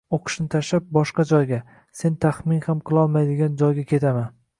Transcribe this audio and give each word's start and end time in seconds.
O`qishni 0.17 0.43
tashlab, 0.53 0.85
boshqa 0.97 1.25
joyga, 1.31 1.59
sen 1.99 2.15
taxmin 2.25 2.63
ham 2.69 2.81
qilolmaydigan 2.91 3.61
joyga 3.61 3.85
ketaman 3.93 4.35